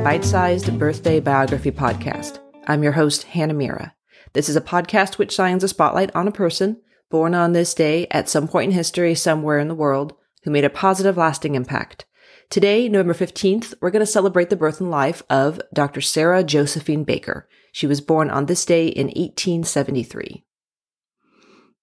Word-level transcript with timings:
the 0.00 0.04
Bite 0.04 0.24
Sized 0.24 0.78
Birthday 0.78 1.20
Biography 1.20 1.70
Podcast. 1.70 2.38
I'm 2.66 2.82
your 2.82 2.92
host, 2.92 3.24
Hannah 3.24 3.52
Mira. 3.52 3.94
This 4.32 4.48
is 4.48 4.56
a 4.56 4.62
podcast 4.62 5.18
which 5.18 5.30
shines 5.30 5.62
a 5.62 5.68
spotlight 5.68 6.10
on 6.16 6.26
a 6.26 6.32
person 6.32 6.80
born 7.10 7.34
on 7.34 7.52
this 7.52 7.74
day 7.74 8.06
at 8.10 8.26
some 8.26 8.48
point 8.48 8.70
in 8.70 8.74
history 8.74 9.14
somewhere 9.14 9.58
in 9.58 9.68
the 9.68 9.74
world 9.74 10.14
who 10.42 10.50
made 10.50 10.64
a 10.64 10.70
positive, 10.70 11.18
lasting 11.18 11.54
impact. 11.54 12.06
Today, 12.48 12.88
November 12.88 13.12
15th, 13.12 13.74
we're 13.82 13.90
going 13.90 14.00
to 14.00 14.06
celebrate 14.06 14.48
the 14.48 14.56
birth 14.56 14.80
and 14.80 14.90
life 14.90 15.22
of 15.28 15.60
Dr. 15.74 16.00
Sarah 16.00 16.42
Josephine 16.42 17.04
Baker. 17.04 17.46
She 17.70 17.86
was 17.86 18.00
born 18.00 18.30
on 18.30 18.46
this 18.46 18.64
day 18.64 18.86
in 18.88 19.08
1873. 19.08 20.46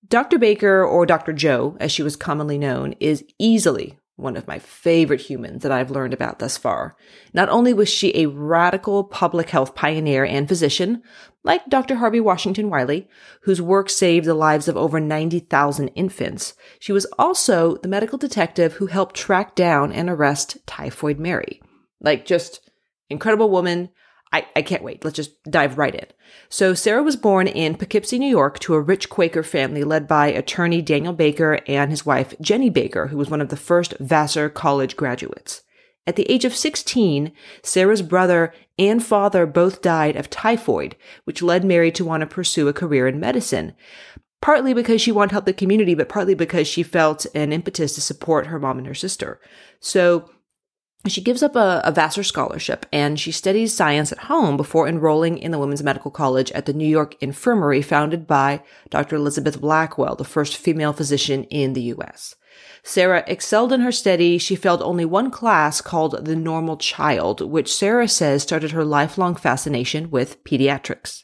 Dr. 0.07 0.39
Baker, 0.39 0.83
or 0.83 1.05
Dr. 1.05 1.33
Joe, 1.33 1.77
as 1.79 1.91
she 1.91 2.01
was 2.01 2.15
commonly 2.15 2.57
known, 2.57 2.93
is 2.99 3.23
easily 3.37 3.99
one 4.17 4.35
of 4.35 4.47
my 4.47 4.57
favorite 4.59 5.21
humans 5.21 5.61
that 5.61 5.71
I've 5.71 5.91
learned 5.91 6.13
about 6.13 6.39
thus 6.39 6.57
far. 6.57 6.97
Not 7.33 7.49
only 7.49 7.71
was 7.71 7.87
she 7.87 8.15
a 8.15 8.25
radical 8.25 9.03
public 9.03 9.51
health 9.51 9.75
pioneer 9.75 10.25
and 10.25 10.47
physician, 10.47 11.03
like 11.43 11.69
Dr. 11.69 11.95
Harvey 11.95 12.19
Washington 12.19 12.69
Wiley, 12.69 13.07
whose 13.43 13.61
work 13.61 13.89
saved 13.89 14.25
the 14.25 14.33
lives 14.33 14.67
of 14.67 14.75
over 14.75 14.99
90,000 14.99 15.89
infants, 15.89 16.55
she 16.79 16.91
was 16.91 17.05
also 17.17 17.77
the 17.77 17.87
medical 17.87 18.17
detective 18.17 18.73
who 18.73 18.87
helped 18.87 19.15
track 19.15 19.55
down 19.55 19.93
and 19.93 20.09
arrest 20.09 20.57
Typhoid 20.65 21.19
Mary. 21.19 21.61
Like, 22.01 22.25
just 22.25 22.69
incredible 23.09 23.51
woman 23.51 23.89
I, 24.37 24.47
I 24.55 24.61
can't 24.61 24.83
wait. 24.83 25.03
Let's 25.03 25.15
just 25.15 25.43
dive 25.49 25.77
right 25.77 25.95
in. 25.95 26.05
So, 26.49 26.73
Sarah 26.73 27.01
was 27.01 27.15
born 27.15 27.47
in 27.47 27.75
Poughkeepsie, 27.75 28.19
New 28.19 28.29
York, 28.29 28.59
to 28.59 28.75
a 28.75 28.81
rich 28.81 29.09
Quaker 29.09 29.43
family 29.43 29.83
led 29.83 30.07
by 30.07 30.27
attorney 30.27 30.81
Daniel 30.81 31.13
Baker 31.13 31.59
and 31.67 31.89
his 31.89 32.05
wife, 32.05 32.35
Jenny 32.39 32.69
Baker, 32.69 33.07
who 33.07 33.17
was 33.17 33.29
one 33.29 33.41
of 33.41 33.49
the 33.49 33.57
first 33.57 33.95
Vassar 33.99 34.49
College 34.49 34.95
graduates. 34.95 35.63
At 36.05 36.15
the 36.15 36.29
age 36.31 36.45
of 36.45 36.55
16, 36.55 37.31
Sarah's 37.63 38.01
brother 38.01 38.53
and 38.77 39.03
father 39.03 39.45
both 39.45 39.81
died 39.81 40.15
of 40.15 40.29
typhoid, 40.29 40.95
which 41.25 41.41
led 41.41 41.65
Mary 41.65 41.91
to 41.93 42.05
want 42.05 42.21
to 42.21 42.27
pursue 42.27 42.67
a 42.67 42.73
career 42.73 43.07
in 43.07 43.19
medicine. 43.19 43.73
Partly 44.39 44.73
because 44.73 45.01
she 45.01 45.11
wanted 45.11 45.29
to 45.29 45.35
help 45.35 45.45
the 45.45 45.53
community, 45.53 45.95
but 45.95 46.09
partly 46.09 46.35
because 46.35 46.67
she 46.67 46.83
felt 46.83 47.25
an 47.33 47.51
impetus 47.51 47.95
to 47.95 48.01
support 48.01 48.47
her 48.47 48.59
mom 48.59 48.77
and 48.77 48.87
her 48.87 48.93
sister. 48.93 49.41
So, 49.79 50.29
she 51.05 51.21
gives 51.21 51.43
up 51.43 51.55
a, 51.55 51.81
a, 51.83 51.91
Vassar 51.91 52.23
scholarship 52.23 52.85
and 52.91 53.19
she 53.19 53.31
studies 53.31 53.73
science 53.73 54.11
at 54.11 54.17
home 54.17 54.57
before 54.57 54.87
enrolling 54.87 55.37
in 55.37 55.51
the 55.51 55.59
Women's 55.59 55.83
Medical 55.83 56.11
College 56.11 56.51
at 56.51 56.65
the 56.65 56.73
New 56.73 56.87
York 56.87 57.15
Infirmary 57.21 57.81
founded 57.81 58.27
by 58.27 58.61
Dr. 58.89 59.15
Elizabeth 59.15 59.61
Blackwell, 59.61 60.15
the 60.15 60.23
first 60.23 60.57
female 60.57 60.93
physician 60.93 61.43
in 61.45 61.73
the 61.73 61.83
U.S. 61.83 62.35
Sarah 62.83 63.23
excelled 63.27 63.71
in 63.71 63.81
her 63.81 63.91
study. 63.91 64.37
She 64.37 64.55
failed 64.55 64.81
only 64.81 65.05
one 65.05 65.29
class 65.29 65.81
called 65.81 66.25
the 66.25 66.35
normal 66.35 66.77
child, 66.77 67.41
which 67.41 67.73
Sarah 67.73 68.07
says 68.07 68.43
started 68.43 68.71
her 68.71 68.85
lifelong 68.85 69.35
fascination 69.35 70.09
with 70.09 70.43
pediatrics. 70.43 71.23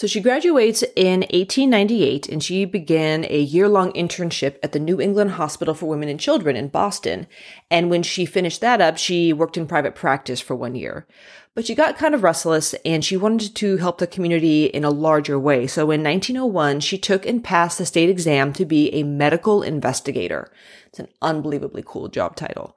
So 0.00 0.06
she 0.06 0.22
graduates 0.22 0.82
in 0.96 1.20
1898 1.28 2.26
and 2.30 2.42
she 2.42 2.64
began 2.64 3.26
a 3.28 3.38
year 3.38 3.68
long 3.68 3.92
internship 3.92 4.56
at 4.62 4.72
the 4.72 4.80
New 4.80 4.98
England 4.98 5.32
Hospital 5.32 5.74
for 5.74 5.90
Women 5.90 6.08
and 6.08 6.18
Children 6.18 6.56
in 6.56 6.68
Boston. 6.68 7.26
And 7.70 7.90
when 7.90 8.02
she 8.02 8.24
finished 8.24 8.62
that 8.62 8.80
up, 8.80 8.96
she 8.96 9.34
worked 9.34 9.58
in 9.58 9.66
private 9.66 9.94
practice 9.94 10.40
for 10.40 10.56
one 10.56 10.74
year. 10.74 11.06
But 11.54 11.66
she 11.66 11.74
got 11.74 11.98
kind 11.98 12.14
of 12.14 12.22
restless 12.22 12.72
and 12.82 13.04
she 13.04 13.18
wanted 13.18 13.54
to 13.56 13.76
help 13.76 13.98
the 13.98 14.06
community 14.06 14.64
in 14.64 14.84
a 14.84 14.90
larger 14.90 15.38
way. 15.38 15.66
So 15.66 15.90
in 15.90 16.02
1901, 16.02 16.80
she 16.80 16.96
took 16.96 17.26
and 17.26 17.44
passed 17.44 17.76
the 17.76 17.84
state 17.84 18.08
exam 18.08 18.54
to 18.54 18.64
be 18.64 18.88
a 18.94 19.02
medical 19.02 19.62
investigator. 19.62 20.50
It's 20.86 20.98
an 20.98 21.08
unbelievably 21.20 21.82
cool 21.84 22.08
job 22.08 22.36
title. 22.36 22.74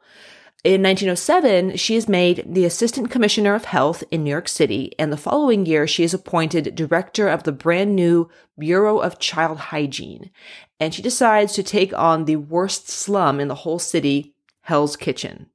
In 0.63 0.81
1907, 0.81 1.75
she 1.75 1.97
is 1.97 2.07
made 2.07 2.46
the 2.47 2.63
Assistant 2.63 3.12
Commissioner 3.12 3.53
of 3.53 3.66
Health 3.66 4.01
in 4.12 4.24
New 4.24 4.29
York 4.29 4.47
City, 4.47 4.94
and 4.97 5.12
the 5.12 5.18
following 5.18 5.66
year, 5.66 5.85
she 5.85 6.06
is 6.06 6.13
appointed 6.13 6.74
Director 6.74 7.28
of 7.28 7.44
the 7.44 7.51
brand 7.51 7.97
new 7.97 8.29
Bureau 8.57 9.00
of 9.00 9.19
Child 9.19 9.57
Hygiene. 9.57 10.31
And 10.79 10.94
she 10.94 11.01
decides 11.01 11.51
to 11.53 11.63
take 11.63 11.94
on 11.94 12.24
the 12.24 12.38
worst 12.38 12.88
slum 12.88 13.41
in 13.41 13.50
the 13.50 13.56
whole 13.56 13.78
city, 13.78 14.35
Hell's 14.62 14.96
Kitchen. 14.96 15.47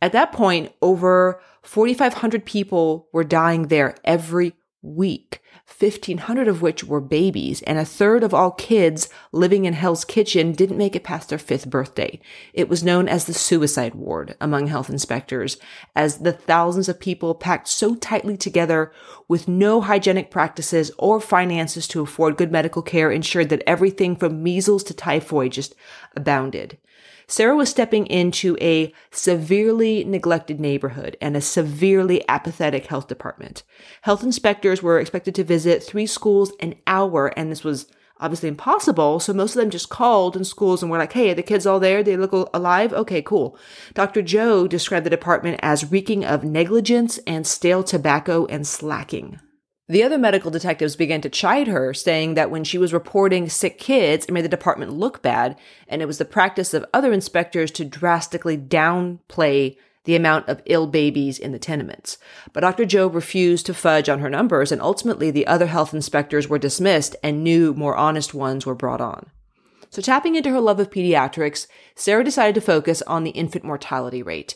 At 0.00 0.12
that 0.12 0.32
point, 0.32 0.72
over 0.80 1.42
4,500 1.60 2.46
people 2.46 3.08
were 3.12 3.24
dying 3.24 3.66
there 3.66 3.96
every 4.02 4.54
week. 4.94 5.42
1,500 5.78 6.48
of 6.48 6.62
which 6.62 6.82
were 6.82 7.00
babies, 7.00 7.62
and 7.62 7.78
a 7.78 7.84
third 7.84 8.24
of 8.24 8.32
all 8.32 8.50
kids 8.50 9.08
living 9.32 9.66
in 9.66 9.74
Hell's 9.74 10.04
Kitchen 10.04 10.52
didn't 10.52 10.78
make 10.78 10.96
it 10.96 11.04
past 11.04 11.28
their 11.28 11.38
fifth 11.38 11.68
birthday. 11.68 12.18
It 12.54 12.68
was 12.68 12.82
known 12.82 13.06
as 13.06 13.26
the 13.26 13.34
suicide 13.34 13.94
ward 13.94 14.34
among 14.40 14.68
health 14.68 14.88
inspectors, 14.88 15.58
as 15.94 16.18
the 16.18 16.32
thousands 16.32 16.88
of 16.88 16.98
people 16.98 17.34
packed 17.34 17.68
so 17.68 17.94
tightly 17.94 18.36
together 18.36 18.90
with 19.28 19.46
no 19.46 19.82
hygienic 19.82 20.30
practices 20.30 20.90
or 20.98 21.20
finances 21.20 21.86
to 21.88 22.00
afford 22.00 22.38
good 22.38 22.50
medical 22.50 22.82
care 22.82 23.10
ensured 23.10 23.50
that 23.50 23.62
everything 23.66 24.16
from 24.16 24.42
measles 24.42 24.82
to 24.84 24.94
typhoid 24.94 25.52
just 25.52 25.74
abounded. 26.16 26.78
Sarah 27.30 27.54
was 27.54 27.68
stepping 27.68 28.06
into 28.06 28.56
a 28.58 28.92
severely 29.10 30.02
neglected 30.02 30.58
neighborhood 30.58 31.14
and 31.20 31.36
a 31.36 31.42
severely 31.42 32.26
apathetic 32.26 32.86
health 32.86 33.06
department. 33.06 33.62
Health 34.02 34.22
inspectors 34.22 34.82
were 34.82 34.98
expected 34.98 35.34
to 35.34 35.44
visit 35.44 35.82
three 35.82 36.06
schools 36.06 36.52
an 36.58 36.76
hour, 36.86 37.26
and 37.36 37.52
this 37.52 37.62
was 37.62 37.86
obviously 38.18 38.48
impossible. 38.48 39.20
So 39.20 39.34
most 39.34 39.54
of 39.54 39.60
them 39.60 39.68
just 39.70 39.90
called 39.90 40.36
in 40.36 40.44
schools 40.44 40.82
and 40.82 40.90
were 40.90 40.96
like, 40.96 41.12
Hey, 41.12 41.30
are 41.30 41.34
the 41.34 41.42
kids 41.42 41.66
all 41.66 41.78
there? 41.78 42.02
They 42.02 42.16
look 42.16 42.32
alive? 42.54 42.94
Okay, 42.94 43.20
cool. 43.20 43.58
Dr. 43.92 44.22
Joe 44.22 44.66
described 44.66 45.04
the 45.04 45.10
department 45.10 45.60
as 45.62 45.90
reeking 45.90 46.24
of 46.24 46.44
negligence 46.44 47.18
and 47.26 47.46
stale 47.46 47.84
tobacco 47.84 48.46
and 48.46 48.66
slacking. 48.66 49.38
The 49.90 50.02
other 50.02 50.18
medical 50.18 50.50
detectives 50.50 50.96
began 50.96 51.22
to 51.22 51.30
chide 51.30 51.66
her, 51.66 51.94
saying 51.94 52.34
that 52.34 52.50
when 52.50 52.62
she 52.62 52.76
was 52.76 52.92
reporting 52.92 53.48
sick 53.48 53.78
kids, 53.78 54.26
it 54.26 54.32
made 54.32 54.44
the 54.44 54.48
department 54.48 54.92
look 54.92 55.22
bad, 55.22 55.56
and 55.88 56.02
it 56.02 56.06
was 56.06 56.18
the 56.18 56.26
practice 56.26 56.74
of 56.74 56.84
other 56.92 57.10
inspectors 57.10 57.70
to 57.72 57.86
drastically 57.86 58.58
downplay 58.58 59.76
the 60.04 60.14
amount 60.14 60.46
of 60.46 60.62
ill 60.66 60.86
babies 60.86 61.38
in 61.38 61.52
the 61.52 61.58
tenements. 61.58 62.18
But 62.52 62.60
Dr. 62.60 62.84
Joe 62.84 63.06
refused 63.06 63.64
to 63.66 63.74
fudge 63.74 64.10
on 64.10 64.18
her 64.20 64.28
numbers, 64.28 64.70
and 64.70 64.82
ultimately 64.82 65.30
the 65.30 65.46
other 65.46 65.66
health 65.66 65.94
inspectors 65.94 66.48
were 66.48 66.58
dismissed 66.58 67.16
and 67.22 67.42
new, 67.42 67.72
more 67.72 67.96
honest 67.96 68.34
ones 68.34 68.66
were 68.66 68.74
brought 68.74 69.00
on. 69.00 69.30
So, 69.88 70.02
tapping 70.02 70.34
into 70.34 70.50
her 70.50 70.60
love 70.60 70.80
of 70.80 70.90
pediatrics, 70.90 71.66
Sarah 71.94 72.24
decided 72.24 72.54
to 72.56 72.60
focus 72.60 73.00
on 73.02 73.24
the 73.24 73.30
infant 73.30 73.64
mortality 73.64 74.22
rate. 74.22 74.54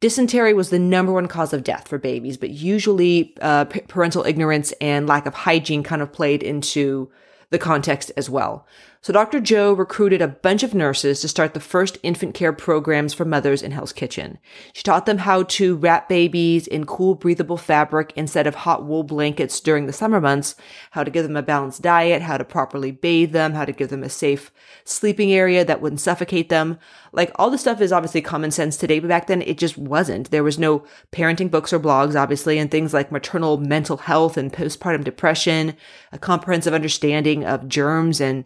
Dysentery 0.00 0.54
was 0.54 0.70
the 0.70 0.78
number 0.78 1.12
one 1.12 1.26
cause 1.26 1.52
of 1.52 1.64
death 1.64 1.88
for 1.88 1.98
babies, 1.98 2.36
but 2.36 2.50
usually 2.50 3.34
uh, 3.40 3.64
parental 3.64 4.24
ignorance 4.24 4.72
and 4.80 5.08
lack 5.08 5.26
of 5.26 5.34
hygiene 5.34 5.82
kind 5.82 6.02
of 6.02 6.12
played 6.12 6.42
into 6.42 7.10
the 7.50 7.58
context 7.58 8.12
as 8.16 8.30
well. 8.30 8.66
So 9.00 9.12
Dr. 9.12 9.38
Joe 9.38 9.72
recruited 9.72 10.20
a 10.20 10.28
bunch 10.28 10.64
of 10.64 10.74
nurses 10.74 11.20
to 11.20 11.28
start 11.28 11.54
the 11.54 11.60
first 11.60 11.98
infant 12.02 12.34
care 12.34 12.52
programs 12.52 13.14
for 13.14 13.24
mothers 13.24 13.62
in 13.62 13.70
Hell's 13.70 13.92
Kitchen. 13.92 14.38
She 14.72 14.82
taught 14.82 15.06
them 15.06 15.18
how 15.18 15.44
to 15.44 15.76
wrap 15.76 16.08
babies 16.08 16.66
in 16.66 16.84
cool, 16.84 17.14
breathable 17.14 17.56
fabric 17.56 18.12
instead 18.16 18.48
of 18.48 18.56
hot 18.56 18.84
wool 18.84 19.04
blankets 19.04 19.60
during 19.60 19.86
the 19.86 19.92
summer 19.92 20.20
months, 20.20 20.56
how 20.90 21.04
to 21.04 21.12
give 21.12 21.22
them 21.22 21.36
a 21.36 21.42
balanced 21.42 21.80
diet, 21.80 22.22
how 22.22 22.38
to 22.38 22.44
properly 22.44 22.90
bathe 22.90 23.30
them, 23.30 23.52
how 23.52 23.64
to 23.64 23.72
give 23.72 23.88
them 23.88 24.02
a 24.02 24.08
safe 24.08 24.50
sleeping 24.84 25.32
area 25.32 25.64
that 25.64 25.80
wouldn't 25.80 26.00
suffocate 26.00 26.48
them. 26.48 26.76
Like 27.12 27.30
all 27.36 27.50
this 27.50 27.60
stuff 27.60 27.80
is 27.80 27.92
obviously 27.92 28.20
common 28.20 28.50
sense 28.50 28.76
today, 28.76 28.98
but 28.98 29.08
back 29.08 29.28
then 29.28 29.42
it 29.42 29.58
just 29.58 29.78
wasn't. 29.78 30.30
There 30.30 30.44
was 30.44 30.58
no 30.58 30.84
parenting 31.12 31.50
books 31.50 31.72
or 31.72 31.80
blogs, 31.80 32.20
obviously, 32.20 32.58
and 32.58 32.70
things 32.70 32.92
like 32.92 33.12
maternal 33.12 33.58
mental 33.58 33.96
health 33.96 34.36
and 34.36 34.52
postpartum 34.52 35.04
depression, 35.04 35.76
a 36.12 36.18
comprehensive 36.18 36.74
understanding 36.74 37.44
of 37.44 37.68
germs 37.68 38.20
and 38.20 38.44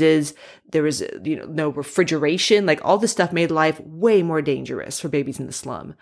There 0.00 0.82
was, 0.82 1.02
you 1.22 1.36
know, 1.36 1.46
no 1.46 1.68
refrigeration. 1.68 2.66
Like 2.66 2.80
all 2.84 2.98
this 2.98 3.12
stuff 3.12 3.32
made 3.32 3.50
life 3.50 3.80
way 3.80 4.22
more 4.22 4.42
dangerous 4.42 5.00
for 5.00 5.08
babies 5.08 5.38
in 5.38 5.46
the 5.46 5.52
slum. 5.52 5.94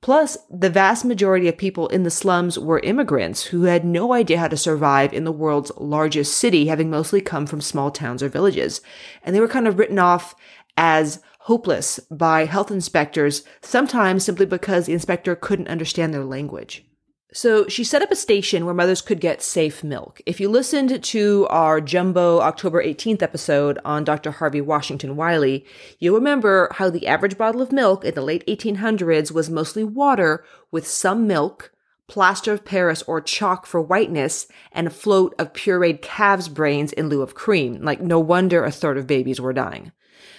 Plus, 0.00 0.36
the 0.50 0.70
vast 0.70 1.04
majority 1.04 1.48
of 1.48 1.56
people 1.56 1.88
in 1.88 2.02
the 2.02 2.10
slums 2.10 2.58
were 2.58 2.80
immigrants 2.80 3.44
who 3.44 3.62
had 3.62 3.84
no 3.84 4.12
idea 4.12 4.38
how 4.38 4.48
to 4.48 4.56
survive 4.56 5.12
in 5.12 5.24
the 5.24 5.32
world's 5.32 5.72
largest 5.76 6.36
city, 6.36 6.66
having 6.66 6.90
mostly 6.90 7.20
come 7.20 7.46
from 7.46 7.60
small 7.60 7.90
towns 7.90 8.22
or 8.22 8.28
villages. 8.28 8.80
And 9.22 9.34
they 9.34 9.40
were 9.40 9.48
kind 9.48 9.66
of 9.66 9.78
written 9.78 9.98
off 9.98 10.34
as 10.76 11.20
hopeless 11.40 11.98
by 12.10 12.44
health 12.44 12.70
inspectors, 12.70 13.44
sometimes 13.62 14.24
simply 14.24 14.46
because 14.46 14.86
the 14.86 14.92
inspector 14.92 15.34
couldn't 15.34 15.68
understand 15.68 16.12
their 16.12 16.24
language. 16.24 16.84
So 17.36 17.68
she 17.68 17.84
set 17.84 18.00
up 18.00 18.10
a 18.10 18.16
station 18.16 18.64
where 18.64 18.72
mothers 18.72 19.02
could 19.02 19.20
get 19.20 19.42
safe 19.42 19.84
milk. 19.84 20.22
If 20.24 20.40
you 20.40 20.48
listened 20.48 21.04
to 21.04 21.46
our 21.50 21.82
jumbo 21.82 22.40
October 22.40 22.82
18th 22.82 23.20
episode 23.20 23.78
on 23.84 24.04
Dr. 24.04 24.30
Harvey 24.30 24.62
Washington 24.62 25.16
Wiley, 25.16 25.66
you'll 25.98 26.14
remember 26.14 26.70
how 26.72 26.88
the 26.88 27.06
average 27.06 27.36
bottle 27.36 27.60
of 27.60 27.72
milk 27.72 28.06
in 28.06 28.14
the 28.14 28.22
late 28.22 28.42
1800s 28.46 29.32
was 29.32 29.50
mostly 29.50 29.84
water 29.84 30.46
with 30.70 30.86
some 30.86 31.26
milk, 31.26 31.72
plaster 32.06 32.54
of 32.54 32.64
Paris 32.64 33.02
or 33.02 33.20
chalk 33.20 33.66
for 33.66 33.82
whiteness, 33.82 34.46
and 34.72 34.86
a 34.86 34.90
float 34.90 35.34
of 35.38 35.52
pureed 35.52 36.00
calves' 36.00 36.48
brains 36.48 36.94
in 36.94 37.10
lieu 37.10 37.20
of 37.20 37.34
cream. 37.34 37.82
Like, 37.82 38.00
no 38.00 38.18
wonder 38.18 38.64
a 38.64 38.70
third 38.70 38.96
of 38.96 39.06
babies 39.06 39.42
were 39.42 39.52
dying. 39.52 39.92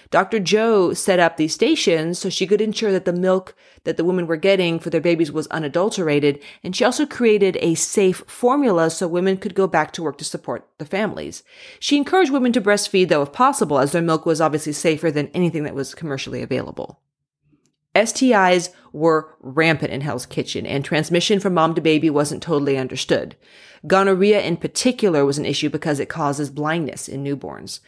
Dr. 0.09 0.39
Joe 0.39 0.93
set 0.93 1.19
up 1.19 1.37
these 1.37 1.53
stations 1.53 2.19
so 2.19 2.29
she 2.29 2.47
could 2.47 2.61
ensure 2.61 2.91
that 2.91 3.05
the 3.05 3.13
milk 3.13 3.55
that 3.83 3.97
the 3.97 4.03
women 4.03 4.27
were 4.27 4.37
getting 4.37 4.79
for 4.79 4.89
their 4.89 5.01
babies 5.01 5.31
was 5.31 5.47
unadulterated. 5.47 6.41
And 6.63 6.75
she 6.75 6.83
also 6.83 7.05
created 7.05 7.57
a 7.61 7.75
safe 7.75 8.23
formula 8.27 8.89
so 8.89 9.07
women 9.07 9.37
could 9.37 9.55
go 9.55 9.67
back 9.67 9.91
to 9.93 10.03
work 10.03 10.17
to 10.17 10.25
support 10.25 10.67
the 10.77 10.85
families. 10.85 11.43
She 11.79 11.97
encouraged 11.97 12.31
women 12.31 12.53
to 12.53 12.61
breastfeed, 12.61 13.09
though, 13.09 13.21
if 13.21 13.31
possible, 13.31 13.79
as 13.79 13.91
their 13.91 14.01
milk 14.01 14.25
was 14.25 14.41
obviously 14.41 14.73
safer 14.73 15.11
than 15.11 15.29
anything 15.33 15.63
that 15.63 15.75
was 15.75 15.95
commercially 15.95 16.41
available. 16.41 16.99
STIs 17.95 18.69
were 18.97 19.35
rampant 19.39 19.93
in 19.93 20.01
Hell's 20.01 20.25
Kitchen, 20.25 20.65
and 20.65 20.83
transmission 20.83 21.39
from 21.39 21.53
mom 21.53 21.75
to 21.75 21.81
baby 21.81 22.09
wasn't 22.09 22.43
totally 22.43 22.77
understood. 22.77 23.35
Gonorrhea 23.85 24.41
in 24.41 24.57
particular 24.57 25.23
was 25.23 25.37
an 25.37 25.45
issue 25.45 25.69
because 25.69 25.99
it 25.99 26.09
causes 26.09 26.49
blindness 26.49 27.07
in 27.07 27.23
newborns. 27.23 27.79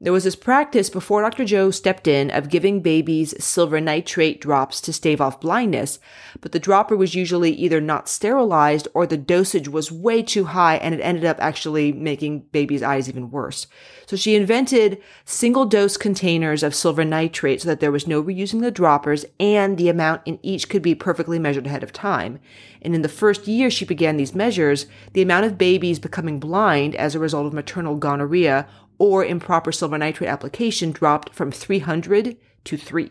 There 0.00 0.12
was 0.12 0.24
this 0.24 0.36
practice 0.36 0.90
before 0.90 1.22
Dr. 1.22 1.44
Joe 1.44 1.70
stepped 1.70 2.08
in 2.08 2.30
of 2.30 2.50
giving 2.50 2.82
babies 2.82 3.34
silver 3.42 3.80
nitrate 3.80 4.40
drops 4.40 4.80
to 4.82 4.92
stave 4.92 5.20
off 5.20 5.40
blindness, 5.40 5.98
but 6.40 6.52
the 6.52 6.58
dropper 6.58 6.96
was 6.96 7.14
usually 7.14 7.52
either 7.52 7.80
not 7.80 8.08
sterilized 8.08 8.88
or 8.92 9.06
the 9.06 9.16
dosage 9.16 9.68
was 9.68 9.92
way 9.92 10.22
too 10.22 10.46
high 10.46 10.76
and 10.76 10.94
it 10.94 11.00
ended 11.00 11.24
up 11.24 11.38
actually 11.40 11.92
making 11.92 12.40
babies' 12.52 12.82
eyes 12.82 13.08
even 13.08 13.30
worse. 13.30 13.66
So 14.06 14.16
she 14.16 14.34
invented 14.34 15.00
single 15.24 15.64
dose 15.64 15.96
containers 15.96 16.62
of 16.62 16.74
silver 16.74 17.04
nitrate 17.04 17.62
so 17.62 17.68
that 17.68 17.80
there 17.80 17.92
was 17.92 18.06
no 18.06 18.22
reusing 18.22 18.60
the 18.60 18.70
droppers 18.70 19.24
and 19.38 19.78
the 19.78 19.88
amount 19.88 20.22
in 20.26 20.38
each 20.42 20.53
could 20.58 20.82
be 20.82 20.94
perfectly 20.94 21.38
measured 21.38 21.66
ahead 21.66 21.82
of 21.82 21.92
time. 21.92 22.38
And 22.82 22.94
in 22.94 23.02
the 23.02 23.08
first 23.08 23.48
year 23.48 23.70
she 23.70 23.84
began 23.84 24.16
these 24.16 24.34
measures, 24.34 24.86
the 25.12 25.22
amount 25.22 25.46
of 25.46 25.58
babies 25.58 25.98
becoming 25.98 26.38
blind 26.38 26.94
as 26.94 27.14
a 27.14 27.18
result 27.18 27.46
of 27.46 27.52
maternal 27.52 27.96
gonorrhea 27.96 28.66
or 28.98 29.24
improper 29.24 29.72
silver 29.72 29.98
nitrate 29.98 30.30
application 30.30 30.92
dropped 30.92 31.34
from 31.34 31.50
300 31.50 32.36
to 32.64 32.76
3. 32.76 33.10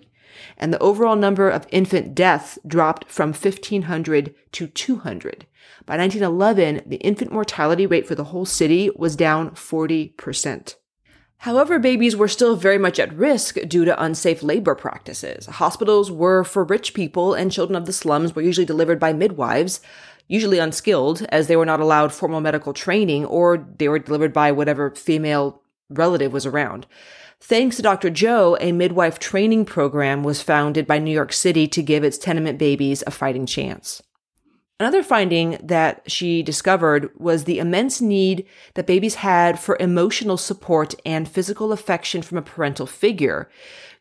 And 0.57 0.73
the 0.73 0.79
overall 0.79 1.15
number 1.15 1.49
of 1.49 1.67
infant 1.69 2.15
deaths 2.15 2.57
dropped 2.65 3.09
from 3.09 3.29
1500 3.29 4.33
to 4.53 4.67
200. 4.67 5.45
By 5.85 5.97
1911, 5.97 6.81
the 6.85 6.97
infant 6.97 7.31
mortality 7.31 7.85
rate 7.85 8.07
for 8.07 8.15
the 8.15 8.25
whole 8.25 8.45
city 8.45 8.89
was 8.95 9.15
down 9.15 9.51
40%. 9.51 10.75
However, 11.37 11.77
babies 11.77 12.15
were 12.15 12.27
still 12.27 12.55
very 12.55 12.77
much 12.77 12.99
at 12.99 13.13
risk 13.13 13.57
due 13.67 13.83
to 13.85 14.01
unsafe 14.01 14.41
labor 14.41 14.75
practices. 14.75 15.45
Hospitals 15.47 16.09
were 16.09 16.43
for 16.43 16.63
rich 16.63 16.93
people, 16.93 17.33
and 17.33 17.51
children 17.51 17.75
of 17.75 17.85
the 17.85 17.93
slums 17.93 18.33
were 18.35 18.41
usually 18.41 18.65
delivered 18.65 18.99
by 18.99 19.11
midwives, 19.11 19.81
usually 20.27 20.59
unskilled, 20.59 21.25
as 21.29 21.47
they 21.47 21.57
were 21.57 21.65
not 21.65 21.81
allowed 21.81 22.13
formal 22.13 22.39
medical 22.39 22.73
training, 22.73 23.25
or 23.25 23.67
they 23.77 23.89
were 23.89 23.99
delivered 23.99 24.31
by 24.31 24.51
whatever 24.51 24.91
female 24.91 25.61
relative 25.89 26.31
was 26.31 26.45
around. 26.45 26.87
Thanks 27.41 27.75
to 27.75 27.81
Dr. 27.81 28.09
Joe, 28.09 28.57
a 28.61 28.71
midwife 28.71 29.19
training 29.19 29.65
program 29.65 30.23
was 30.23 30.41
founded 30.41 30.87
by 30.87 30.97
New 30.97 31.11
York 31.11 31.33
City 31.33 31.67
to 31.67 31.83
give 31.83 32.05
its 32.05 32.17
tenement 32.17 32.57
babies 32.57 33.03
a 33.05 33.11
fighting 33.11 33.45
chance. 33.45 34.01
Another 34.79 35.03
finding 35.03 35.57
that 35.61 36.01
she 36.11 36.41
discovered 36.41 37.11
was 37.17 37.43
the 37.43 37.59
immense 37.59 38.01
need 38.01 38.45
that 38.73 38.87
babies 38.87 39.15
had 39.15 39.59
for 39.59 39.77
emotional 39.79 40.35
support 40.35 40.95
and 41.05 41.29
physical 41.29 41.71
affection 41.71 42.21
from 42.21 42.39
a 42.39 42.41
parental 42.41 42.87
figure. 42.87 43.49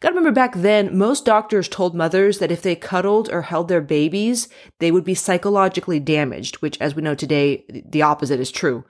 Gotta 0.00 0.14
remember 0.14 0.34
back 0.34 0.54
then, 0.56 0.96
most 0.96 1.26
doctors 1.26 1.68
told 1.68 1.94
mothers 1.94 2.38
that 2.38 2.50
if 2.50 2.62
they 2.62 2.74
cuddled 2.74 3.30
or 3.30 3.42
held 3.42 3.68
their 3.68 3.82
babies, 3.82 4.48
they 4.80 4.90
would 4.90 5.04
be 5.04 5.14
psychologically 5.14 6.00
damaged, 6.00 6.56
which, 6.56 6.80
as 6.80 6.96
we 6.96 7.02
know 7.02 7.14
today, 7.14 7.64
the 7.68 8.02
opposite 8.02 8.40
is 8.40 8.50
true. 8.50 8.84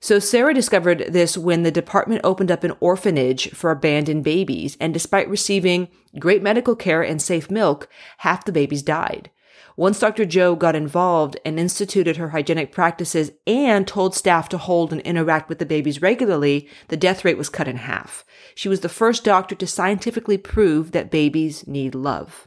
So 0.00 0.18
Sarah 0.18 0.54
discovered 0.54 1.06
this 1.08 1.36
when 1.36 1.64
the 1.64 1.70
department 1.70 2.20
opened 2.24 2.50
up 2.50 2.62
an 2.62 2.76
orphanage 2.80 3.50
for 3.50 3.70
abandoned 3.70 4.22
babies, 4.22 4.76
and 4.80 4.94
despite 4.94 5.28
receiving 5.28 5.88
great 6.18 6.42
medical 6.42 6.76
care 6.76 7.02
and 7.02 7.20
safe 7.20 7.50
milk, 7.50 7.88
half 8.18 8.44
the 8.44 8.52
babies 8.52 8.82
died. 8.82 9.30
Once 9.76 9.98
Dr. 9.98 10.24
Joe 10.24 10.54
got 10.54 10.76
involved 10.76 11.36
and 11.44 11.58
instituted 11.58 12.16
her 12.16 12.30
hygienic 12.30 12.70
practices 12.70 13.32
and 13.44 13.88
told 13.88 14.14
staff 14.14 14.48
to 14.50 14.58
hold 14.58 14.92
and 14.92 15.00
interact 15.00 15.48
with 15.48 15.58
the 15.58 15.66
babies 15.66 16.00
regularly, 16.00 16.68
the 16.88 16.96
death 16.96 17.24
rate 17.24 17.36
was 17.36 17.48
cut 17.48 17.66
in 17.66 17.76
half. 17.76 18.24
She 18.54 18.68
was 18.68 18.80
the 18.80 18.88
first 18.88 19.24
doctor 19.24 19.56
to 19.56 19.66
scientifically 19.66 20.38
prove 20.38 20.92
that 20.92 21.10
babies 21.10 21.66
need 21.66 21.96
love. 21.96 22.46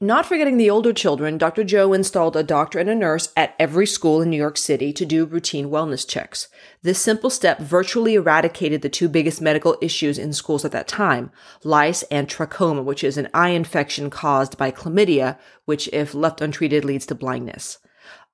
Not 0.00 0.26
forgetting 0.26 0.58
the 0.58 0.68
older 0.68 0.92
children, 0.92 1.38
Dr. 1.38 1.64
Joe 1.64 1.94
installed 1.94 2.36
a 2.36 2.42
doctor 2.42 2.78
and 2.78 2.90
a 2.90 2.94
nurse 2.94 3.32
at 3.34 3.54
every 3.58 3.86
school 3.86 4.20
in 4.20 4.28
New 4.28 4.36
York 4.36 4.58
City 4.58 4.92
to 4.92 5.06
do 5.06 5.24
routine 5.24 5.70
wellness 5.70 6.06
checks. 6.06 6.48
This 6.82 7.00
simple 7.00 7.30
step 7.30 7.60
virtually 7.60 8.12
eradicated 8.12 8.82
the 8.82 8.90
two 8.90 9.08
biggest 9.08 9.40
medical 9.40 9.78
issues 9.80 10.18
in 10.18 10.34
schools 10.34 10.66
at 10.66 10.72
that 10.72 10.86
time, 10.86 11.30
lice 11.64 12.02
and 12.10 12.28
trachoma, 12.28 12.84
which 12.84 13.02
is 13.02 13.16
an 13.16 13.30
eye 13.32 13.48
infection 13.48 14.10
caused 14.10 14.58
by 14.58 14.70
chlamydia, 14.70 15.38
which 15.64 15.88
if 15.94 16.12
left 16.12 16.42
untreated 16.42 16.84
leads 16.84 17.06
to 17.06 17.14
blindness. 17.14 17.78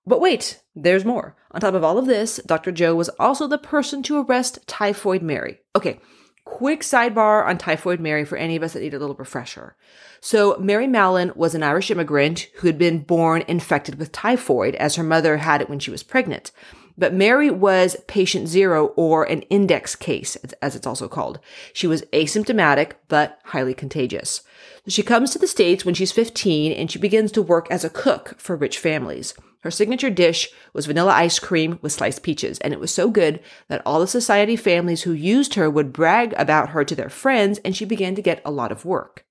But 0.04 0.20
wait, 0.20 0.60
there's 0.74 1.04
more. 1.04 1.36
On 1.52 1.60
top 1.60 1.74
of 1.74 1.84
all 1.84 1.96
of 1.96 2.06
this, 2.06 2.40
Dr. 2.44 2.72
Joe 2.72 2.96
was 2.96 3.08
also 3.20 3.46
the 3.46 3.56
person 3.56 4.02
to 4.02 4.20
arrest 4.20 4.66
Typhoid 4.66 5.22
Mary. 5.22 5.60
Okay, 5.76 6.00
quick 6.44 6.80
sidebar 6.80 7.46
on 7.46 7.58
Typhoid 7.58 8.00
Mary 8.00 8.24
for 8.24 8.36
any 8.36 8.56
of 8.56 8.62
us 8.62 8.72
that 8.72 8.80
need 8.80 8.94
a 8.94 8.98
little 8.98 9.14
refresher. 9.16 9.76
So 10.20 10.56
Mary 10.58 10.86
Mallon 10.86 11.32
was 11.34 11.54
an 11.54 11.62
Irish 11.62 11.90
immigrant 11.90 12.48
who 12.56 12.66
had 12.66 12.78
been 12.78 13.00
born 13.00 13.42
infected 13.48 13.96
with 13.96 14.12
typhoid 14.12 14.74
as 14.76 14.96
her 14.96 15.02
mother 15.02 15.38
had 15.38 15.60
it 15.60 15.68
when 15.68 15.78
she 15.78 15.90
was 15.90 16.02
pregnant. 16.02 16.52
But 16.96 17.14
Mary 17.14 17.50
was 17.50 17.96
patient 18.06 18.48
zero 18.48 18.88
or 18.96 19.24
an 19.24 19.42
index 19.42 19.96
case, 19.96 20.36
as 20.60 20.76
it's 20.76 20.86
also 20.86 21.08
called. 21.08 21.40
She 21.72 21.86
was 21.86 22.02
asymptomatic, 22.12 22.92
but 23.08 23.40
highly 23.46 23.74
contagious. 23.74 24.42
She 24.86 25.02
comes 25.02 25.30
to 25.30 25.38
the 25.38 25.46
States 25.46 25.84
when 25.84 25.94
she's 25.94 26.12
15 26.12 26.72
and 26.72 26.90
she 26.90 26.98
begins 26.98 27.32
to 27.32 27.42
work 27.42 27.66
as 27.70 27.84
a 27.84 27.90
cook 27.90 28.34
for 28.38 28.56
rich 28.56 28.78
families. 28.78 29.34
Her 29.62 29.70
signature 29.70 30.10
dish 30.10 30.50
was 30.72 30.86
vanilla 30.86 31.12
ice 31.12 31.38
cream 31.38 31.78
with 31.82 31.92
sliced 31.92 32.22
peaches, 32.24 32.58
and 32.58 32.72
it 32.72 32.80
was 32.80 32.92
so 32.92 33.10
good 33.10 33.40
that 33.68 33.82
all 33.86 34.00
the 34.00 34.08
society 34.08 34.56
families 34.56 35.02
who 35.02 35.12
used 35.12 35.54
her 35.54 35.70
would 35.70 35.92
brag 35.92 36.34
about 36.36 36.70
her 36.70 36.84
to 36.84 36.96
their 36.96 37.08
friends, 37.08 37.58
and 37.64 37.76
she 37.76 37.84
began 37.84 38.16
to 38.16 38.22
get 38.22 38.42
a 38.44 38.50
lot 38.50 38.72
of 38.72 38.84
work. 38.84 39.24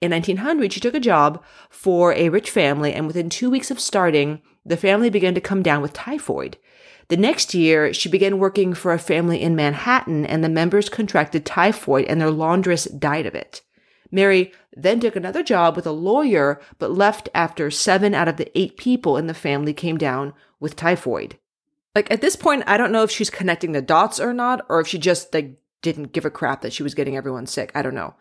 In 0.00 0.12
1900, 0.12 0.72
she 0.72 0.80
took 0.80 0.94
a 0.94 1.00
job 1.00 1.42
for 1.70 2.12
a 2.12 2.28
rich 2.28 2.50
family, 2.50 2.92
and 2.92 3.06
within 3.06 3.28
two 3.28 3.50
weeks 3.50 3.70
of 3.70 3.80
starting, 3.80 4.42
the 4.64 4.76
family 4.76 5.10
began 5.10 5.34
to 5.34 5.40
come 5.40 5.62
down 5.62 5.82
with 5.82 5.92
typhoid. 5.92 6.56
The 7.08 7.16
next 7.16 7.52
year, 7.52 7.92
she 7.92 8.08
began 8.08 8.38
working 8.38 8.74
for 8.74 8.92
a 8.92 8.98
family 8.98 9.42
in 9.42 9.56
Manhattan, 9.56 10.24
and 10.24 10.44
the 10.44 10.48
members 10.48 10.88
contracted 10.88 11.44
typhoid, 11.44 12.04
and 12.04 12.20
their 12.20 12.30
laundress 12.30 12.84
died 12.84 13.26
of 13.26 13.34
it. 13.34 13.62
Mary 14.10 14.52
then 14.76 15.00
took 15.00 15.16
another 15.16 15.42
job 15.42 15.76
with 15.76 15.86
a 15.86 15.92
lawyer, 15.92 16.60
but 16.78 16.92
left 16.92 17.28
after 17.34 17.70
seven 17.70 18.14
out 18.14 18.28
of 18.28 18.36
the 18.36 18.56
eight 18.58 18.76
people 18.76 19.16
in 19.16 19.26
the 19.26 19.34
family 19.34 19.72
came 19.72 19.98
down 19.98 20.32
with 20.60 20.76
typhoid. 20.76 21.38
Like 21.94 22.10
at 22.10 22.20
this 22.20 22.36
point, 22.36 22.64
I 22.66 22.76
don't 22.76 22.92
know 22.92 23.02
if 23.02 23.10
she's 23.10 23.30
connecting 23.30 23.72
the 23.72 23.82
dots 23.82 24.18
or 24.18 24.32
not, 24.32 24.64
or 24.68 24.80
if 24.80 24.88
she 24.88 24.98
just 24.98 25.32
like 25.32 25.56
didn't 25.82 26.12
give 26.12 26.24
a 26.24 26.30
crap 26.30 26.62
that 26.62 26.72
she 26.72 26.82
was 26.82 26.94
getting 26.94 27.16
everyone 27.16 27.46
sick. 27.46 27.70
I 27.74 27.82
don't 27.82 27.94
know. 27.94 28.14